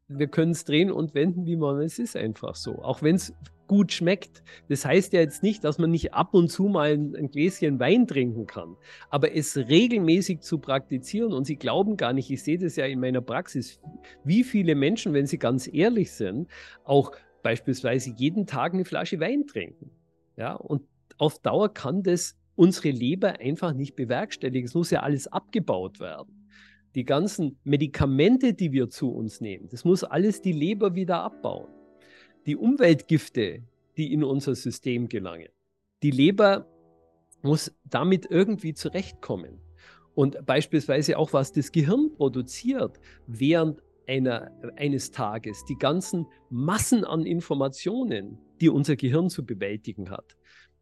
Wir 0.08 0.28
können 0.28 0.52
es 0.52 0.64
drehen 0.64 0.92
und 0.92 1.14
wenden, 1.16 1.46
wie 1.46 1.58
man 1.58 1.82
es 1.82 2.00
ist 2.00 2.16
einfach 2.16 2.56
so. 2.56 2.82
Auch 2.82 3.02
wenn 3.02 3.16
es 3.16 3.34
gut 3.68 3.92
schmeckt. 3.92 4.44
Das 4.70 4.86
heißt 4.86 5.14
ja 5.14 5.20
jetzt 5.20 5.44
nicht, 5.44 5.64
dass 5.64 5.78
man 5.78 5.92
nicht 5.92 6.14
ab 6.14 6.34
und 6.34 6.50
zu 6.50 6.64
mal 6.64 6.94
ein, 6.94 7.16
ein, 7.16 7.30
Gläschen 7.30 7.80
Wein 7.80 8.08
trinken 8.08 8.48
kann. 8.48 8.76
Aber 9.10 9.36
es 9.36 9.58
regelmäßig 9.58 10.40
zu 10.40 10.60
praktizieren 10.60 11.34
und 11.34 11.46
Sie 11.46 11.58
glauben 11.58 11.98
gar 11.98 12.14
nicht, 12.14 12.32
ich 12.32 12.44
sehe 12.44 12.58
das 12.58 12.78
ja 12.78 12.86
in 12.86 13.00
meiner 13.00 13.22
Praxis, 13.22 13.80
wie 14.24 14.44
viele 14.44 14.76
Menschen, 14.76 15.14
wenn 15.14 15.28
sie 15.28 15.38
ganz 15.38 15.70
ehrlich 15.72 16.12
sind, 16.12 16.48
auch 16.86 17.12
beispielsweise 17.44 18.14
jeden 18.16 18.48
Tag 18.48 18.74
eine 18.74 18.86
Flasche 18.86 19.20
Wein 19.20 19.46
trinken. 19.46 19.92
Ja, 20.38 20.54
und 20.54 20.84
auf 21.18 21.40
Dauer 21.40 21.74
kann 21.74 22.04
das 22.04 22.38
unsere 22.56 22.90
Leber 22.90 23.40
einfach 23.40 23.74
nicht 23.74 23.96
bewerkstelligen. 23.96 24.66
Es 24.66 24.74
muss 24.74 24.92
ja 24.92 25.02
alles 25.02 25.28
abgebaut 25.28 26.00
werden. 26.00 26.37
Die 26.96 27.06
ganzen 27.06 27.58
Medikamente, 27.63 28.53
die 28.53 28.72
wir 28.72 28.89
zu 28.89 29.12
uns 29.12 29.41
nehmen, 29.41 29.67
das 29.70 29.86
muss 29.86 30.03
alles 30.03 30.41
die 30.41 30.51
Leber 30.51 30.96
wieder 30.96 31.22
abbauen. 31.22 31.67
Die 32.46 32.56
Umweltgifte, 32.56 33.63
die 33.98 34.13
in 34.13 34.24
unser 34.24 34.56
System 34.56 35.10
gelangen, 35.10 35.50
die 36.03 36.12
Leber 36.12 36.67
muss 37.41 37.75
damit 37.84 38.27
irgendwie 38.29 38.74
zurechtkommen. 38.74 39.60
Und 40.15 40.46
beispielsweise 40.46 41.17
auch, 41.17 41.34
was 41.34 41.51
das 41.51 41.72
Gehirn 41.72 42.12
produziert 42.15 43.00
während 43.27 43.84
einer, 44.08 44.51
eines 44.77 45.12
Tages, 45.12 45.65
die 45.65 45.77
ganzen 45.77 46.25
Massen 46.50 47.03
an 47.03 47.25
Informationen, 47.25 48.39
die 48.62 48.70
unser 48.70 48.96
Gehirn 48.96 49.29
zu 49.29 49.46
bewältigen 49.46 50.10
hat. 50.10 50.36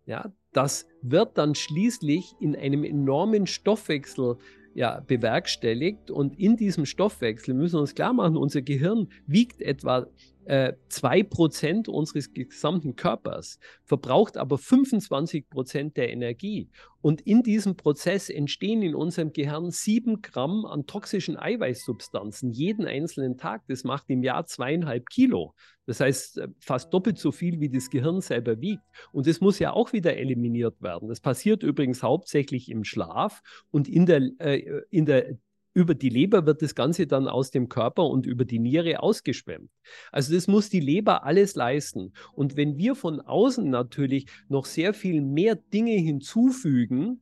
Ja, 0.05 0.31
das 0.53 0.88
wird 1.01 1.38
dann 1.38 1.55
schließlich 1.55 2.35
in 2.39 2.55
einem 2.55 2.83
enormen 2.83 3.47
Stoffwechsel 3.47 4.38
ja, 4.75 5.01
bewerkstelligt. 5.08 6.12
Und 6.12 6.38
in 6.38 6.58
diesem 6.58 6.86
Stoffwechsel 6.86 7.55
müssen 7.55 7.75
wir 7.77 7.82
uns 7.82 7.96
klar 7.96 8.13
machen, 8.13 8.38
unser 8.38 8.62
Gehirn 8.62 9.08
wiegt 9.25 9.62
etwa 9.62 10.05
äh, 10.46 10.74
2% 10.90 11.90
unseres 11.90 12.34
gesamten 12.34 12.96
Körpers, 12.96 13.60
verbraucht 13.84 14.38
aber 14.38 14.58
25% 14.58 15.94
der 15.94 16.12
Energie. 16.12 16.70
Und 17.02 17.22
in 17.22 17.44
diesem 17.44 17.78
Prozess 17.78 18.30
entstehen 18.30 18.82
in 18.82 18.96
unserem 18.96 19.32
Gehirn 19.32 19.70
7 19.70 20.24
Gramm 20.24 20.66
an 20.66 20.88
toxischen 20.88 21.38
Eiweißsubstanzen 21.38 22.52
jeden 22.52 22.88
einzelnen 22.88 23.38
Tag. 23.38 23.64
Das 23.68 23.84
macht 23.84 24.06
im 24.10 24.24
Jahr 24.24 24.48
zweieinhalb 24.48 25.10
Kilo. 25.10 25.54
Das 25.86 26.00
heißt, 26.00 26.40
äh, 26.40 26.48
fast 26.60 26.94
doppelt 26.94 27.20
so 27.20 27.32
viel, 27.32 27.60
wie 27.60 27.70
das 27.70 27.90
Gehirn 27.90 28.22
selber 28.22 28.60
wiegt. 28.60 28.84
Und 29.12 29.28
das 29.28 29.40
muss 29.40 29.60
ja 29.60 29.72
auch 29.72 29.94
wieder 29.94 30.18
eliminiert 30.18 30.82
werden. 30.82 31.10
Das 31.10 31.22
passiert 31.22 31.62
übrigens 31.64 32.02
hauptsächlich 32.02 32.70
im 32.70 32.84
Schlaf 32.84 33.42
und 33.72 33.88
in 33.88 34.06
der, 34.06 34.22
äh, 34.40 34.82
in 34.90 35.06
der 35.06 35.38
über 35.75 35.94
die 35.94 36.10
Leber 36.10 36.46
wird 36.46 36.62
das 36.62 36.74
Ganze 36.74 37.05
dann 37.05 37.27
aus 37.27 37.51
dem 37.51 37.67
Körper 37.67 38.05
und 38.05 38.25
über 38.25 38.46
die 38.46 38.60
Niere 38.60 39.01
ausgeschwemmt. 39.01 39.70
Also 40.12 40.34
das 40.34 40.48
muss 40.48 40.70
die 40.70 40.79
Leber 40.79 41.25
alles 41.25 41.55
leisten. 41.55 42.13
Und 42.34 42.55
wenn 42.55 42.77
wir 42.77 42.96
von 42.96 43.20
außen 43.20 43.70
natürlich 43.70 44.25
noch 44.48 44.65
sehr 44.65 44.94
viel 44.94 45.22
mehr 45.22 45.55
Dinge 45.55 45.91
hinzufügen, 45.91 47.22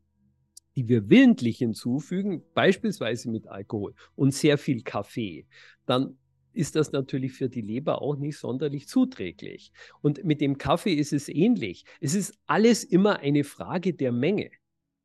die 0.75 0.88
wir 0.88 1.10
willentlich 1.10 1.57
hinzufügen, 1.57 2.43
beispielsweise 2.53 3.29
mit 3.31 3.48
Alkohol 3.48 3.95
und 4.15 4.36
sehr 4.36 4.60
viel 4.60 4.83
Kaffee, 4.83 5.48
dann 5.88 6.17
ist 6.53 6.75
das 6.75 6.91
natürlich 6.91 7.33
für 7.33 7.50
die 7.50 7.62
Leber 7.62 8.03
auch 8.03 8.17
nicht 8.17 8.38
sonderlich 8.38 8.88
zuträglich. 8.88 9.72
Und 10.01 10.24
mit 10.24 10.41
dem 10.41 10.60
Kaffee 10.60 10.93
ist 10.93 11.12
es 11.12 11.27
ähnlich. 11.27 11.86
Es 12.00 12.13
ist 12.13 12.36
alles 12.45 12.83
immer 12.83 13.19
eine 13.19 13.43
Frage 13.43 13.95
der 13.95 14.12
Menge. 14.12 14.51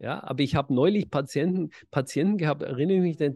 Ja, 0.00 0.23
aber 0.23 0.43
ich 0.43 0.55
habe 0.55 0.73
neulich 0.73 1.11
Patienten, 1.11 1.71
Patienten 1.90 2.38
gehabt, 2.38 2.62
erinnere 2.62 3.00
mich, 3.00 3.17
der, 3.17 3.35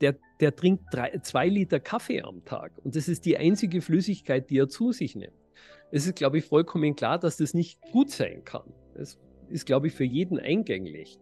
der, 0.00 0.16
der 0.40 0.56
trinkt 0.56 0.84
drei, 0.92 1.18
zwei 1.22 1.48
Liter 1.48 1.80
Kaffee 1.80 2.22
am 2.22 2.44
Tag 2.44 2.72
und 2.84 2.96
das 2.96 3.08
ist 3.08 3.24
die 3.24 3.38
einzige 3.38 3.80
Flüssigkeit, 3.80 4.50
die 4.50 4.58
er 4.58 4.68
zu 4.68 4.92
sich 4.92 5.16
nimmt. 5.16 5.32
Es 5.90 6.06
ist, 6.06 6.16
glaube 6.16 6.38
ich, 6.38 6.44
vollkommen 6.44 6.96
klar, 6.96 7.18
dass 7.18 7.36
das 7.36 7.54
nicht 7.54 7.80
gut 7.92 8.10
sein 8.10 8.44
kann. 8.44 8.64
Das 8.94 9.18
ist, 9.48 9.64
glaube 9.64 9.86
ich, 9.86 9.94
für 9.94 10.04
jeden 10.04 10.38
eingänglich. 10.38 11.18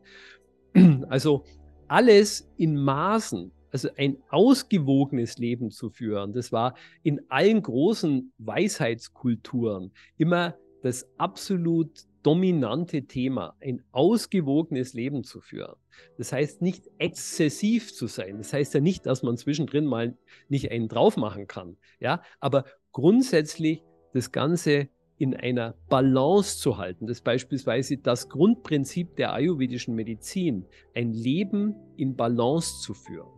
Also 1.11 1.45
alles 1.89 2.51
in 2.57 2.77
Maßen, 2.77 3.53
also 3.71 3.91
ein 3.99 4.17
ausgewogenes 4.31 5.37
Leben 5.37 5.71
zu 5.71 5.91
führen, 5.91 6.33
das 6.33 6.51
war 6.51 6.75
in 7.03 7.21
allen 7.29 7.61
großen 7.61 8.33
Weisheitskulturen 8.39 9.93
immer 10.17 10.57
das 10.83 11.07
absolut 11.19 12.07
dominante 12.23 13.03
Thema, 13.03 13.57
ein 13.61 13.83
ausgewogenes 13.93 14.95
Leben 14.95 15.25
zu 15.25 15.41
führen. 15.41 15.77
Das 16.19 16.33
heißt 16.33 16.63
nicht 16.63 16.89
exzessiv 16.99 17.95
zu 17.95 18.07
sein. 18.07 18.39
Das 18.39 18.53
heißt 18.53 18.75
ja 18.75 18.81
nicht, 18.81 19.07
dass 19.07 19.23
man 19.23 19.37
zwischendrin 19.37 19.87
mal 19.87 20.17
nicht 20.49 20.71
einen 20.71 20.89
drauf 20.89 21.17
machen 21.17 21.47
kann. 21.47 21.77
Ja, 22.01 22.23
aber 22.41 22.65
grundsätzlich 22.93 23.83
das 24.13 24.33
Ganze 24.33 24.89
in 25.19 25.37
einer 25.37 25.75
Balance 25.89 26.59
zu 26.59 26.79
halten. 26.79 27.07
Das 27.07 27.19
ist 27.19 27.25
beispielsweise 27.25 27.97
das 27.99 28.29
Grundprinzip 28.29 29.15
der 29.17 29.33
ayurvedischen 29.33 29.95
Medizin, 29.95 30.67
ein 30.95 31.13
Leben 31.13 31.75
in 31.97 32.17
Balance 32.17 32.81
zu 32.81 32.95
führen. 32.95 33.31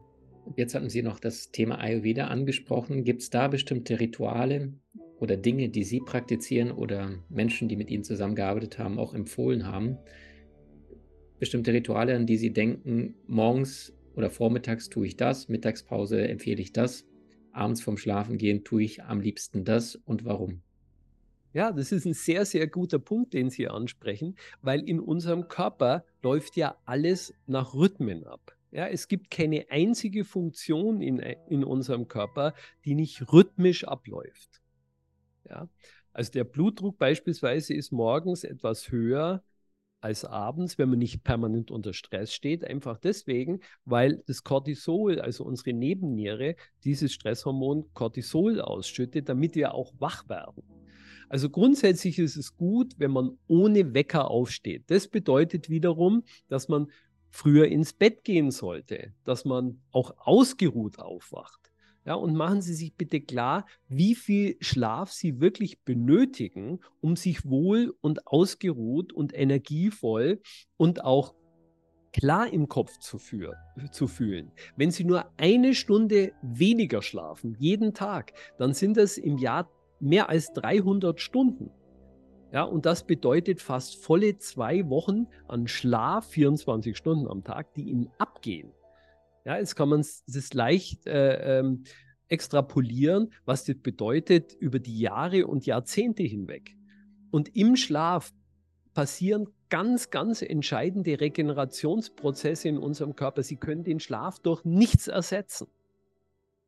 Jetzt 0.57 0.75
hatten 0.75 0.89
Sie 0.89 1.03
noch 1.03 1.21
das 1.21 1.51
Thema 1.51 1.79
Ayurveda 1.79 2.29
angesprochen. 2.29 3.05
Gibt 3.05 3.23
es 3.23 3.31
da 3.31 3.49
bestimmte 3.49 3.99
Rituale, 3.99 4.75
oder 5.19 5.37
Dinge, 5.37 5.69
die 5.69 5.85
Sie 5.85 6.01
praktizieren 6.01 6.71
oder 6.71 7.13
Menschen, 7.29 7.69
die 7.69 7.77
mit 7.77 7.91
Ihnen 7.91 8.05
zusammengearbeitet 8.05 8.79
haben, 8.79 8.99
auch 8.99 9.15
empfohlen 9.15 9.67
haben. 9.67 9.99
Bestimmte 11.39 11.73
Rituale, 11.73 12.17
an 12.17 12.27
die 12.27 12.37
Sie 12.37 12.53
denken, 12.53 13.15
morgens 13.27 13.93
oder 14.15 14.31
vormittags 14.31 14.89
tue 14.89 15.07
ich 15.07 15.17
das, 15.17 15.49
Mittagspause 15.49 16.27
empfehle 16.29 16.61
ich 16.61 16.73
das, 16.73 17.07
abends 17.53 17.83
vorm 17.83 17.97
Schlafengehen 17.97 18.65
tue 18.65 18.83
ich 18.83 19.03
am 19.03 19.21
liebsten 19.21 19.65
das 19.65 19.97
und 19.97 20.25
warum? 20.25 20.63
Ja, 21.53 21.71
das 21.71 21.93
ist 21.93 22.05
ein 22.05 22.15
sehr, 22.15 22.45
sehr 22.45 22.67
guter 22.67 22.99
Punkt, 22.99 23.33
den 23.33 23.49
Sie 23.49 23.69
ansprechen, 23.69 24.35
weil 24.61 24.81
in 24.89 24.99
unserem 24.99 25.47
Körper 25.47 26.05
läuft 26.21 26.57
ja 26.57 26.77
alles 26.85 27.33
nach 27.47 27.75
Rhythmen 27.75 28.25
ab. 28.25 28.57
Ja, 28.73 28.89
es 28.89 29.07
gibt 29.07 29.31
keine 29.31 29.71
einzige 29.71 30.25
Funktion 30.25 31.01
in, 31.01 31.21
in 31.21 31.63
unserem 31.63 32.09
Körper, 32.09 32.55
die 32.85 32.97
nicht 32.97 33.33
rhythmisch 33.33 33.85
abläuft. 33.85 34.64
Ja? 35.49 35.69
Also 36.13 36.33
der 36.33 36.45
Blutdruck 36.45 36.99
beispielsweise 36.99 37.75
ist 37.75 37.93
morgens 37.93 38.45
etwas 38.45 38.91
höher 38.91 39.43
als 40.01 40.25
abends, 40.25 40.77
wenn 40.77 40.91
man 40.91 40.99
nicht 40.99 41.25
permanent 41.25 41.71
unter 41.71 41.95
Stress 41.95 42.33
steht. 42.33 42.63
Einfach 42.63 42.99
deswegen, 42.99 43.61
weil 43.87 44.23
das 44.27 44.45
Cortisol, 44.45 45.19
also 45.19 45.45
unsere 45.45 45.73
Nebenniere, 45.73 46.57
dieses 46.85 47.15
Stresshormon 47.15 47.87
Cortisol 47.95 48.61
ausschüttet, 48.61 49.31
damit 49.31 49.55
wir 49.55 49.75
auch 49.75 49.95
wach 49.99 50.29
werden. 50.29 50.63
Also 51.31 51.49
grundsätzlich 51.49 52.19
ist 52.19 52.37
es 52.37 52.55
gut, 52.57 52.95
wenn 52.99 53.13
man 53.13 53.39
ohne 53.47 53.95
Wecker 53.95 54.31
aufsteht. 54.31 54.85
Das 54.89 55.09
bedeutet 55.09 55.71
wiederum, 55.71 56.23
dass 56.49 56.69
man 56.69 56.91
früher 57.31 57.67
ins 57.67 57.93
Bett 57.93 58.25
gehen 58.25 58.51
sollte, 58.51 59.15
dass 59.25 59.45
man 59.45 59.81
auch 59.91 60.15
ausgeruht 60.19 60.99
aufwacht. 60.99 61.73
Ja, 62.07 62.15
und 62.15 62.35
machen 62.35 62.61
Sie 62.61 62.75
sich 62.75 62.95
bitte 62.95 63.21
klar, 63.21 63.65
wie 63.89 64.15
viel 64.15 64.57
Schlaf 64.61 65.11
Sie 65.11 65.41
wirklich 65.41 65.81
benötigen, 65.81 66.81
um 67.01 67.17
sich 67.17 67.49
wohl 67.49 67.95
und 68.03 68.27
ausgeruht 68.27 69.13
und 69.13 69.37
energievoll 69.37 70.43
und 70.77 71.03
auch 71.03 71.35
klar 72.13 72.53
im 72.53 72.69
Kopf 72.69 72.99
zu, 72.99 73.19
für, 73.19 73.55
zu 73.91 74.07
fühlen. 74.07 74.53
Wenn 74.77 74.91
Sie 74.91 75.05
nur 75.05 75.25
eine 75.39 75.75
Stunde 75.75 76.33
weniger 76.43 77.01
schlafen, 77.01 77.57
jeden 77.59 77.95
Tag, 77.95 78.35
dann 78.59 78.75
sind 78.75 78.99
das 78.99 79.17
im 79.17 79.39
Jahr 79.39 79.71
mehr 79.99 80.29
als 80.29 80.53
300 80.53 81.19
Stunden. 81.21 81.71
Ja, 82.53 82.63
und 82.63 82.87
das 82.87 83.05
bedeutet 83.05 83.61
fast 83.61 83.97
volle 83.97 84.39
zwei 84.39 84.89
Wochen 84.89 85.27
an 85.49 85.67
Schlaf, 85.67 86.29
24 86.29 86.97
Stunden 86.97 87.27
am 87.27 87.43
Tag, 87.43 87.75
die 87.75 87.83
Ihnen 87.83 88.11
abgehen. 88.19 88.71
Ja, 89.45 89.59
jetzt 89.59 89.77
kann 89.77 89.89
man 89.89 90.01
das 90.27 90.55
leicht 90.55 91.07
äh, 91.07 91.59
ähm, 91.59 91.85
extrapolieren, 92.29 93.33
was 93.45 93.65
das 93.65 93.77
bedeutet 93.77 94.55
über 94.55 94.79
die 94.79 94.99
Jahre 94.99 95.47
und 95.47 95.67
Jahrzehnte 95.67 96.23
hinweg. 96.23 96.75
Und 97.31 97.55
im 97.55 97.77
Schlaf 97.77 98.33
passieren 98.95 99.49
ganz, 99.69 100.11
ganz 100.11 100.41
entscheidende 100.41 101.21
Regenerationsprozesse 101.21 102.69
in 102.69 102.79
unserem 102.79 103.17
Körper. 103.17 103.43
Sie 103.43 103.57
können 103.57 103.85
den 103.85 104.01
Schlaf 104.01 104.39
durch 104.39 104.65
nichts 104.65 105.09
ersetzen. 105.09 105.67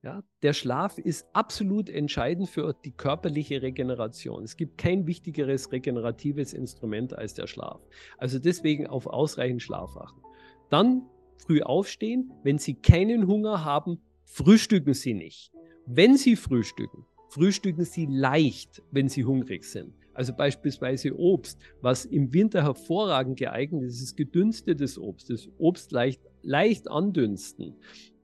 Ja, 0.02 0.22
der 0.42 0.52
Schlaf 0.52 0.98
ist 0.98 1.26
absolut 1.32 1.88
entscheidend 1.88 2.48
für 2.48 2.74
die 2.84 2.92
körperliche 2.92 3.62
Regeneration. 3.62 4.44
Es 4.44 4.56
gibt 4.56 4.78
kein 4.78 5.06
wichtigeres 5.06 5.72
regeneratives 5.72 6.52
Instrument 6.52 7.16
als 7.16 7.34
der 7.34 7.46
Schlaf. 7.46 7.80
Also 8.18 8.38
deswegen 8.38 8.86
auf 8.86 9.06
ausreichend 9.06 9.62
Schlaf 9.62 9.96
achten. 9.96 10.20
Dann 10.68 11.08
früh 11.38 11.62
aufstehen. 11.62 12.32
Wenn 12.42 12.58
Sie 12.58 12.74
keinen 12.74 13.26
Hunger 13.26 13.64
haben, 13.64 14.00
frühstücken 14.24 14.94
Sie 14.94 15.14
nicht. 15.14 15.52
Wenn 15.86 16.16
Sie 16.16 16.36
frühstücken, 16.36 17.04
frühstücken 17.28 17.84
Sie 17.84 18.06
leicht, 18.06 18.82
wenn 18.90 19.08
Sie 19.08 19.24
hungrig 19.24 19.64
sind. 19.64 19.94
Also 20.14 20.32
beispielsweise 20.32 21.14
Obst, 21.18 21.60
was 21.82 22.06
im 22.06 22.32
Winter 22.32 22.62
hervorragend 22.62 23.38
geeignet 23.38 23.84
ist, 23.84 24.00
ist 24.00 24.16
gedünstetes 24.16 24.98
Obst. 24.98 25.28
Das 25.28 25.48
Obst 25.58 25.92
leicht, 25.92 26.22
leicht 26.42 26.90
andünsten 26.90 27.74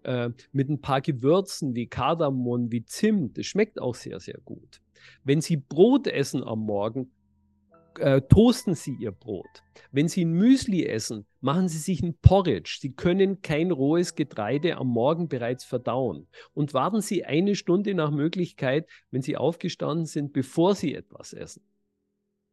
äh, 0.04 0.31
mit 0.52 0.71
ein 0.71 0.81
paar 0.81 1.02
Gewürzen 1.02 1.75
wie 1.75 1.87
Kardamom, 1.87 2.73
wie 2.73 2.85
Zimt. 2.85 3.37
Das 3.37 3.45
schmeckt 3.45 3.78
auch 3.78 3.95
sehr, 3.95 4.21
sehr 4.21 4.38
gut. 4.45 4.81
Wenn 5.23 5.42
Sie 5.42 5.59
Brot 5.59 6.07
essen 6.07 6.42
am 6.42 6.61
Morgen, 6.61 7.11
äh, 7.99 8.22
toasten 8.22 8.75
Sie 8.75 8.94
Ihr 8.94 9.12
Brot. 9.12 9.62
Wenn 9.90 10.08
Sie 10.08 10.25
ein 10.25 10.32
Müsli 10.32 10.87
essen, 10.87 11.26
machen 11.40 11.68
Sie 11.68 11.78
sich 11.78 12.02
ein 12.02 12.14
Porridge. 12.20 12.78
Sie 12.80 12.92
können 12.92 13.42
kein 13.42 13.70
rohes 13.70 14.14
Getreide 14.14 14.76
am 14.76 14.88
Morgen 14.88 15.28
bereits 15.28 15.64
verdauen. 15.64 16.26
Und 16.54 16.75
warten 16.75 17.00
Sie 17.00 17.25
eine 17.25 17.54
Stunde 17.54 17.94
nach 17.94 18.11
Möglichkeit, 18.11 18.88
wenn 19.11 19.22
Sie 19.22 19.37
aufgestanden 19.37 20.06
sind, 20.06 20.32
bevor 20.32 20.75
Sie 20.75 20.94
etwas 20.94 21.32
essen. 21.32 21.62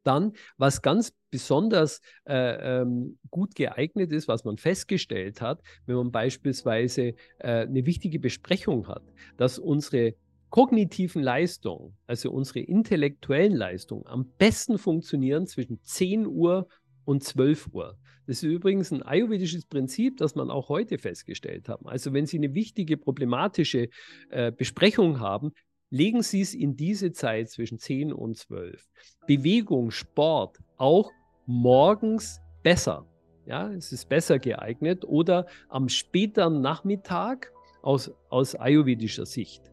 Dann, 0.04 0.34
was 0.58 0.82
ganz 0.82 1.14
besonders 1.30 2.02
äh, 2.26 2.82
ähm, 2.82 3.20
gut 3.30 3.56
geeignet 3.56 4.12
ist, 4.12 4.28
was 4.28 4.44
man 4.46 4.58
festgestellt 4.58 5.42
hat, 5.42 5.62
wenn 5.86 5.96
man 5.96 6.12
beispielsweise 6.12 7.16
äh, 7.40 7.68
eine 7.68 7.86
wichtige 7.86 8.20
Besprechung 8.20 8.88
hat, 8.88 9.04
dass 9.38 9.60
unsere 9.60 10.16
kognitiven 10.50 11.22
Leistungen, 11.22 11.96
also 12.08 12.32
unsere 12.32 12.60
intellektuellen 12.60 13.56
Leistungen, 13.56 14.06
am 14.08 14.32
besten 14.38 14.78
funktionieren 14.78 15.48
zwischen 15.48 15.82
10 15.82 16.28
Uhr 16.28 16.68
und 17.06 17.24
12 17.24 17.70
Uhr. 17.74 17.98
Das 18.28 18.38
ist 18.38 18.44
übrigens 18.44 18.92
ein 18.92 19.02
ayurvedisches 19.02 19.66
Prinzip, 19.66 20.18
das 20.18 20.36
man 20.36 20.52
auch 20.52 20.70
heute 20.70 21.00
festgestellt 21.00 21.68
hat. 21.68 21.80
Also 21.86 22.14
wenn 22.14 22.28
Sie 22.28 22.38
eine 22.38 22.54
wichtige 22.54 22.98
problematische 22.98 23.90
äh, 24.30 24.52
Besprechung 24.52 25.20
haben, 25.20 25.52
legen 25.90 26.22
Sie 26.22 26.42
es 26.42 26.54
in 26.54 26.76
diese 26.76 27.12
Zeit 27.12 27.50
zwischen 27.50 27.80
10 27.80 28.14
und 28.14 28.38
12. 28.38 28.88
Bewegung, 29.26 29.90
Sport, 29.90 30.60
auch 30.78 31.12
morgens 31.48 32.40
besser. 32.62 33.08
Ja, 33.48 33.72
es 33.72 33.92
ist 33.92 34.08
besser 34.10 34.38
geeignet 34.38 35.04
oder 35.04 35.48
am 35.70 35.90
späteren 35.90 36.62
Nachmittag 36.62 37.52
aus, 37.82 38.12
aus 38.30 38.54
ayurvedischer 38.54 39.26
Sicht. 39.26 39.64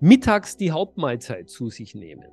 Mittags 0.00 0.56
die 0.56 0.72
Hauptmahlzeit 0.72 1.48
zu 1.48 1.70
sich 1.70 1.94
nehmen 1.94 2.28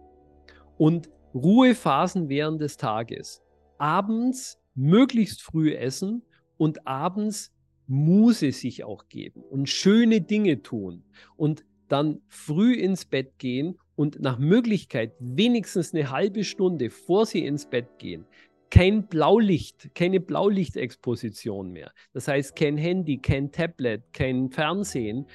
und 0.77 1.09
Ruhephasen 1.33 2.29
während 2.29 2.61
des 2.61 2.77
Tages. 2.77 3.41
Abends 3.77 4.59
möglichst 4.75 5.41
früh 5.41 5.73
essen 5.73 6.23
und 6.57 6.85
abends 6.85 7.53
Muse 7.87 8.51
sich 8.51 8.83
auch 8.83 9.07
geben 9.07 9.41
und 9.43 9.69
schöne 9.69 10.21
Dinge 10.21 10.61
tun 10.61 11.03
und 11.37 11.65
dann 11.87 12.21
früh 12.27 12.73
ins 12.73 13.05
Bett 13.05 13.39
gehen 13.39 13.77
und 13.95 14.19
nach 14.19 14.39
Möglichkeit 14.39 15.13
wenigstens 15.19 15.93
eine 15.93 16.11
halbe 16.11 16.43
Stunde 16.43 16.89
vor 16.89 17.25
sie 17.25 17.45
ins 17.45 17.69
Bett 17.69 17.97
gehen 17.97 18.25
kein 18.73 19.05
Blaulicht, 19.07 19.93
keine 19.93 20.19
Blaulichtexposition 20.19 21.71
mehr. 21.71 21.91
Das 22.11 22.27
heißt 22.27 22.55
kein 22.55 22.75
Handy, 22.75 23.19
kein 23.19 23.51
Tablet, 23.51 24.01
kein 24.13 24.49
Fernsehen, 24.49 25.27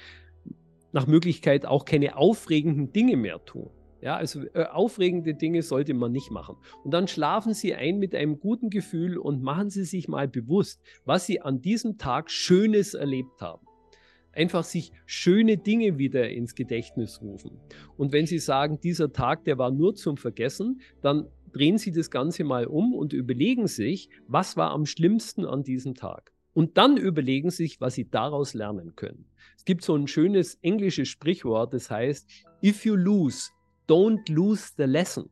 nach 0.91 1.07
Möglichkeit 1.07 1.65
auch 1.65 1.85
keine 1.85 2.17
aufregenden 2.17 2.91
Dinge 2.91 3.17
mehr 3.17 3.43
tun. 3.45 3.69
Ja, 4.01 4.15
also 4.15 4.43
äh, 4.53 4.63
aufregende 4.63 5.33
Dinge 5.33 5.61
sollte 5.61 5.93
man 5.93 6.13
nicht 6.13 6.31
machen. 6.31 6.55
Und 6.85 6.91
dann 6.91 7.07
schlafen 7.07 7.53
Sie 7.53 7.75
ein 7.75 7.99
mit 7.99 8.15
einem 8.15 8.39
guten 8.39 8.69
Gefühl 8.69 9.17
und 9.17 9.43
machen 9.43 9.69
Sie 9.69 9.83
sich 9.83 10.07
mal 10.07 10.27
bewusst, 10.27 10.81
was 11.03 11.25
Sie 11.25 11.41
an 11.41 11.61
diesem 11.61 11.97
Tag 11.97 12.31
Schönes 12.31 12.93
erlebt 12.93 13.41
haben 13.41 13.67
einfach 14.33 14.63
sich 14.63 14.91
schöne 15.05 15.57
Dinge 15.57 15.97
wieder 15.97 16.29
ins 16.29 16.55
Gedächtnis 16.55 17.21
rufen. 17.21 17.59
Und 17.97 18.13
wenn 18.13 18.25
Sie 18.25 18.39
sagen, 18.39 18.79
dieser 18.79 19.11
Tag, 19.11 19.43
der 19.43 19.57
war 19.57 19.71
nur 19.71 19.95
zum 19.95 20.17
Vergessen, 20.17 20.81
dann 21.01 21.27
drehen 21.51 21.77
Sie 21.77 21.91
das 21.91 22.09
Ganze 22.09 22.43
mal 22.43 22.65
um 22.65 22.93
und 22.93 23.13
überlegen 23.13 23.67
sich, 23.67 24.09
was 24.27 24.55
war 24.55 24.71
am 24.71 24.85
schlimmsten 24.85 25.45
an 25.45 25.63
diesem 25.63 25.95
Tag. 25.95 26.31
Und 26.59 26.77
dann 26.77 26.97
überlegen 26.97 27.51
Sie 27.51 27.63
sich, 27.63 27.79
was 27.79 27.93
Sie 27.93 28.09
daraus 28.09 28.53
lernen 28.53 28.93
können. 28.97 29.23
Es 29.55 29.63
gibt 29.63 29.81
so 29.81 29.95
ein 29.95 30.09
schönes 30.09 30.55
englisches 30.55 31.07
Sprichwort, 31.07 31.73
das 31.73 31.89
heißt, 31.89 32.29
if 32.61 32.83
you 32.83 32.97
lose, 32.97 33.51
don't 33.87 34.29
lose 34.29 34.73
the 34.75 34.83
lesson. 34.83 35.29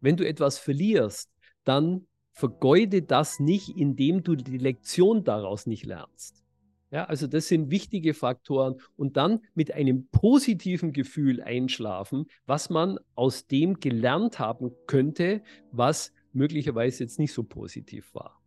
Wenn 0.00 0.16
du 0.16 0.26
etwas 0.26 0.58
verlierst, 0.58 1.30
dann 1.62 2.08
vergeude 2.32 3.02
das 3.02 3.38
nicht, 3.38 3.76
indem 3.76 4.24
du 4.24 4.34
die 4.34 4.58
Lektion 4.58 5.22
daraus 5.22 5.66
nicht 5.66 5.86
lernst. 5.86 6.42
Ja, 6.90 7.04
also 7.04 7.28
das 7.28 7.46
sind 7.46 7.70
wichtige 7.70 8.12
Faktoren 8.12 8.80
und 8.96 9.16
dann 9.16 9.42
mit 9.54 9.70
einem 9.70 10.08
positiven 10.08 10.92
Gefühl 10.92 11.42
einschlafen, 11.42 12.26
was 12.44 12.70
man 12.70 12.98
aus 13.14 13.46
dem 13.46 13.78
gelernt 13.78 14.40
haben 14.40 14.72
könnte, 14.88 15.44
was 15.70 16.12
möglicherweise 16.32 17.04
jetzt 17.04 17.20
nicht 17.20 17.32
so 17.32 17.44
positiv 17.44 18.12
war. 18.14 18.42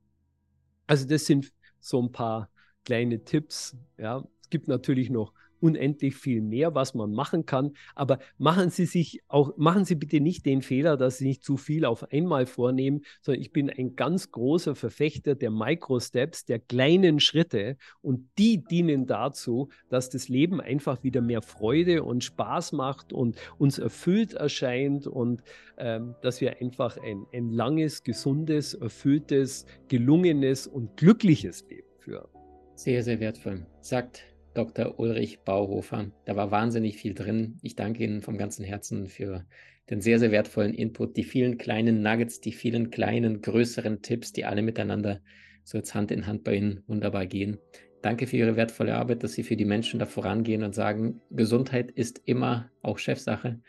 Also 0.85 1.07
das 1.07 1.25
sind 1.25 1.53
so 1.79 2.01
ein 2.01 2.11
paar 2.11 2.49
kleine 2.85 3.23
Tipps. 3.23 3.75
Ja, 3.97 4.23
es 4.41 4.49
gibt 4.49 4.67
natürlich 4.67 5.09
noch 5.09 5.33
unendlich 5.61 6.15
viel 6.15 6.41
mehr, 6.41 6.75
was 6.75 6.93
man 6.93 7.11
machen 7.11 7.45
kann. 7.45 7.73
Aber 7.95 8.19
machen 8.37 8.69
Sie 8.69 8.85
sich 8.85 9.21
auch, 9.27 9.55
machen 9.57 9.85
Sie 9.85 9.95
bitte 9.95 10.19
nicht 10.19 10.45
den 10.45 10.61
Fehler, 10.61 10.97
dass 10.97 11.17
Sie 11.17 11.27
nicht 11.27 11.43
zu 11.43 11.57
viel 11.57 11.85
auf 11.85 12.11
einmal 12.11 12.45
vornehmen, 12.45 13.01
sondern 13.21 13.41
ich 13.41 13.51
bin 13.51 13.69
ein 13.69 13.95
ganz 13.95 14.31
großer 14.31 14.75
Verfechter 14.75 15.35
der 15.35 15.51
Micro-Steps, 15.51 16.45
der 16.45 16.59
kleinen 16.59 17.19
Schritte 17.19 17.77
und 18.01 18.29
die 18.37 18.63
dienen 18.63 19.05
dazu, 19.05 19.69
dass 19.89 20.09
das 20.09 20.29
Leben 20.29 20.61
einfach 20.61 21.03
wieder 21.03 21.21
mehr 21.21 21.41
Freude 21.41 22.03
und 22.03 22.23
Spaß 22.23 22.73
macht 22.73 23.13
und 23.13 23.37
uns 23.57 23.79
erfüllt 23.79 24.33
erscheint 24.33 25.07
und 25.07 25.43
ähm, 25.77 26.15
dass 26.21 26.41
wir 26.41 26.59
einfach 26.59 26.97
ein, 26.97 27.25
ein 27.33 27.51
langes, 27.51 28.03
gesundes, 28.03 28.73
erfülltes, 28.73 29.65
gelungenes 29.87 30.67
und 30.67 30.97
glückliches 30.97 31.65
Leben 31.69 31.87
führen. 31.99 32.27
Sehr, 32.75 33.03
sehr 33.03 33.19
wertvoll. 33.19 33.65
Sagt 33.81 34.23
Dr. 34.53 34.99
Ulrich 34.99 35.39
Bauhofer. 35.41 36.11
Da 36.25 36.35
war 36.35 36.51
wahnsinnig 36.51 36.97
viel 36.97 37.13
drin. 37.13 37.57
Ich 37.61 37.75
danke 37.75 38.03
Ihnen 38.03 38.21
vom 38.21 38.37
ganzen 38.37 38.65
Herzen 38.65 39.07
für 39.07 39.45
den 39.89 40.01
sehr, 40.01 40.19
sehr 40.19 40.31
wertvollen 40.31 40.73
Input, 40.73 41.17
die 41.17 41.23
vielen 41.23 41.57
kleinen 41.57 42.01
Nuggets, 42.01 42.41
die 42.41 42.51
vielen 42.51 42.91
kleinen, 42.91 43.41
größeren 43.41 44.01
Tipps, 44.01 44.31
die 44.31 44.45
alle 44.45 44.61
miteinander 44.61 45.21
so 45.63 45.77
jetzt 45.77 45.93
Hand 45.93 46.11
in 46.11 46.27
Hand 46.27 46.43
bei 46.43 46.55
Ihnen 46.55 46.83
wunderbar 46.87 47.25
gehen. 47.25 47.57
Danke 48.01 48.27
für 48.27 48.37
Ihre 48.37 48.55
wertvolle 48.55 48.95
Arbeit, 48.95 49.23
dass 49.23 49.33
Sie 49.33 49.43
für 49.43 49.57
die 49.57 49.65
Menschen 49.65 49.99
da 49.99 50.05
vorangehen 50.05 50.63
und 50.63 50.73
sagen, 50.73 51.21
Gesundheit 51.31 51.91
ist 51.91 52.21
immer 52.25 52.71
auch 52.81 52.97
Chefsache 52.97 53.59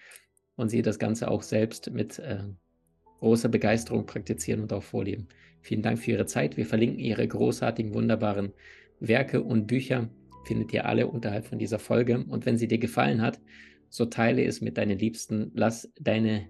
und 0.57 0.69
Sie 0.69 0.83
das 0.83 0.99
Ganze 0.99 1.31
auch 1.31 1.43
selbst 1.43 1.91
mit 1.91 2.19
äh, 2.19 2.45
großer 3.19 3.49
Begeisterung 3.49 4.07
praktizieren 4.07 4.61
und 4.61 4.73
auch 4.73 4.83
vorleben. 4.83 5.29
Vielen 5.63 5.83
Dank 5.83 5.99
für 5.99 6.13
Ihre 6.13 6.27
Zeit. 6.27 6.57
Wir 6.57 6.67
verlinken 6.67 6.99
Ihre 6.99 7.27
großartigen, 7.27 7.93
wunderbaren 7.93 8.53
Werke 9.01 9.43
und 9.43 9.67
Bücher 9.67 10.09
findet 10.45 10.73
ihr 10.73 10.87
alle 10.87 11.07
unterhalb 11.07 11.47
von 11.47 11.59
dieser 11.59 11.79
Folge. 11.79 12.25
Und 12.29 12.47
wenn 12.47 12.59
sie 12.59 12.69
dir 12.69 12.79
gefallen 12.79 13.21
hat, 13.21 13.41
so 13.89 14.07
teile 14.07 14.45
es 14.45 14.61
mit 14.61 14.79
deinen 14.79 14.99
Liebsten. 14.99 15.51
Lass 15.55 15.93
deine 16.01 16.49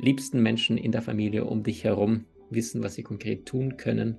liebsten 0.00 0.42
Menschen 0.42 0.78
in 0.78 0.92
der 0.92 1.02
Familie 1.02 1.44
um 1.44 1.62
dich 1.62 1.84
herum 1.84 2.24
wissen, 2.50 2.82
was 2.82 2.94
sie 2.94 3.02
konkret 3.02 3.46
tun 3.46 3.76
können, 3.76 4.18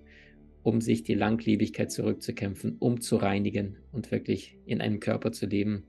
um 0.64 0.82
sich 0.82 1.04
die 1.04 1.14
Langlebigkeit 1.14 1.92
zurückzukämpfen, 1.92 2.78
um 2.80 3.02
zu 3.02 3.18
reinigen 3.18 3.78
und 3.92 4.12
wirklich 4.12 4.58
in 4.66 4.82
einem 4.82 5.00
Körper 5.00 5.32
zu 5.32 5.46
leben, 5.46 5.84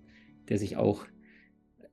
der 0.49 0.59
sich 0.59 0.77
auch 0.77 1.07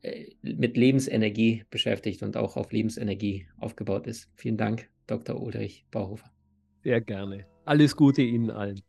äh, 0.01 0.27
mit 0.41 0.77
Lebensenergie 0.77 1.63
beschäftigt 1.69 2.21
und 2.23 2.37
auch 2.37 2.57
auf 2.57 2.71
Lebensenergie 2.71 3.47
aufgebaut 3.57 4.07
ist. 4.07 4.29
Vielen 4.35 4.57
Dank, 4.57 4.89
Dr. 5.07 5.41
Ulrich 5.41 5.85
Bauhofer. 5.91 6.31
Sehr 6.83 7.01
gerne. 7.01 7.45
Alles 7.65 7.95
Gute 7.95 8.21
Ihnen 8.21 8.51
allen. 8.51 8.81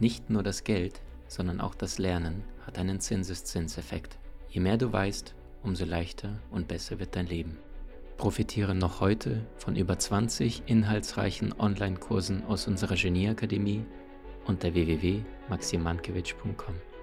Nicht 0.00 0.30
nur 0.30 0.42
das 0.42 0.64
Geld 0.64 1.03
sondern 1.34 1.60
auch 1.60 1.74
das 1.74 1.98
Lernen 1.98 2.44
hat 2.64 2.78
einen 2.78 3.00
Zinseszinseffekt. 3.00 4.16
Je 4.48 4.60
mehr 4.60 4.76
du 4.76 4.92
weißt, 4.92 5.34
umso 5.64 5.84
leichter 5.84 6.38
und 6.52 6.68
besser 6.68 7.00
wird 7.00 7.16
dein 7.16 7.26
Leben. 7.26 7.58
Profitiere 8.16 8.76
noch 8.76 9.00
heute 9.00 9.44
von 9.56 9.74
über 9.74 9.98
20 9.98 10.62
inhaltsreichen 10.66 11.52
Online-Kursen 11.58 12.44
aus 12.44 12.68
unserer 12.68 12.94
Genieakademie 12.94 13.84
unter 14.46 14.74
www.maximankiewicz.com. 14.74 16.93